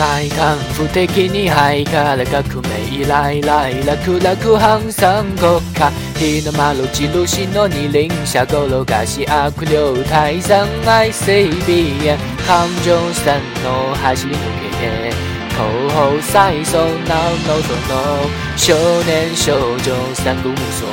[0.00, 12.16] 大胆不敵に肺から革命以来来楽々항상国家日の丸印の二輪車転がし悪霊退散愛整備へ
[12.48, 15.12] 環状線の走り抜けて
[15.54, 18.74] 後方再走なのその少
[19.04, 20.86] 年少女三国無双。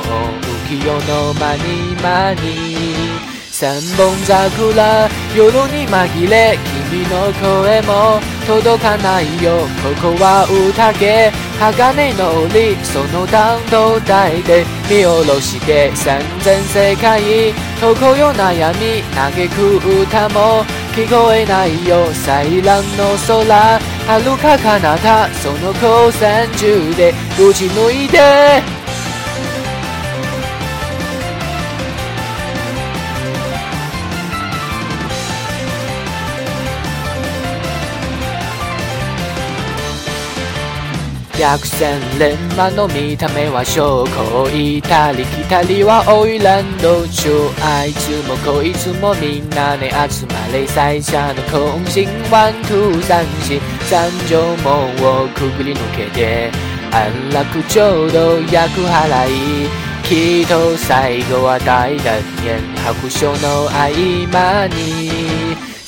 [0.68, 3.07] 浮世の間に間に。
[3.58, 6.56] 三本桜夜に紛れ
[6.92, 9.66] 君の声も届かないよ。
[9.82, 17.20] ここは宴鋼の檻その弾道台で見下ろして三千世界
[17.80, 20.62] ここよ悩み嘆く歌も
[20.94, 22.06] 聞こえないよ。
[22.14, 28.77] 祭壇の空遥か彼方その光線中で打ち抜いて
[41.38, 47.30] 百戦錬磨の見た目は証拠いたり来たりはオイランド中
[47.62, 54.90] あいつもこいつもみんなで集まれ最初の渾身ワンツー三四三条門
[55.24, 56.50] をくぐり抜けて
[56.90, 65.17] 安楽ちょうど役払いきっと最後は大団円白書の合間に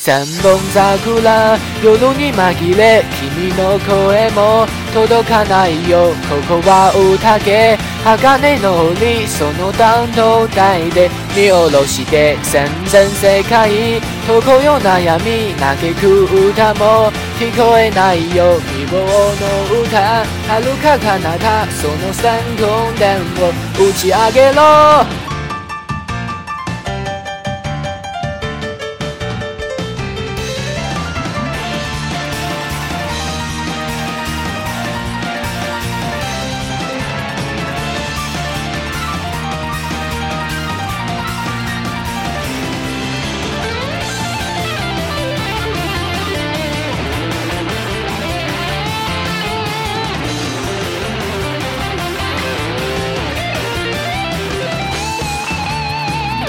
[0.01, 6.15] 三本桜夜に紛れ君の声も届かないよ。
[6.25, 18.57] ここは宴鋼の檻その弾道台で見下ろして全然世界ここよ悩み嘆く歌も聞こえないよ。
[18.73, 22.65] 希望の歌遥か彼方その三根
[22.99, 25.30] 電を打ち上げろ。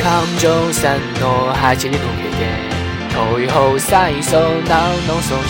[0.03, 2.81] 環状線の走り抜けて
[3.13, 4.33] 遠い方再走
[4.67, 5.41] なのその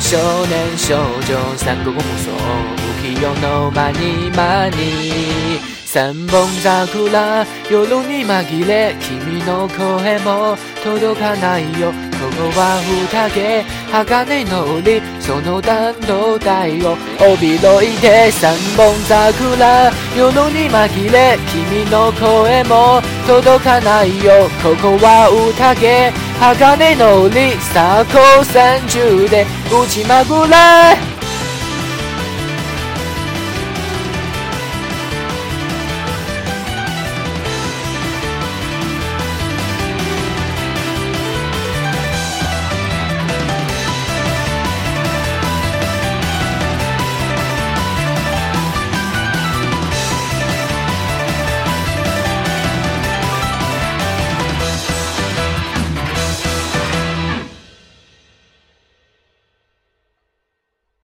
[0.00, 5.74] 少年少女三国無双浮世の間に間に。
[5.94, 12.13] 三本桜夜に紛れ君の声も届かないよ。
[12.52, 12.80] は
[13.10, 24.48] 宴鋼の檻その弾道台を帯ろいて三本桜夜に紛れ君の声も届かないよ。
[24.62, 26.12] ここは宴。
[26.40, 31.13] 鋼の檻さあ高山中で打ちまぐれ。